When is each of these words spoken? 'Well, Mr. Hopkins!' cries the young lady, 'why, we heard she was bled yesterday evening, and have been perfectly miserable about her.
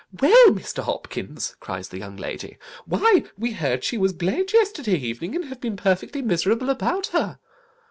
'Well, 0.19 0.47
Mr. 0.47 0.81
Hopkins!' 0.81 1.55
cries 1.59 1.89
the 1.89 1.99
young 1.99 2.17
lady, 2.17 2.57
'why, 2.87 3.25
we 3.37 3.51
heard 3.51 3.83
she 3.83 3.99
was 3.99 4.13
bled 4.13 4.51
yesterday 4.51 4.97
evening, 4.97 5.35
and 5.35 5.45
have 5.45 5.61
been 5.61 5.77
perfectly 5.77 6.23
miserable 6.23 6.71
about 6.71 7.05
her. 7.13 7.37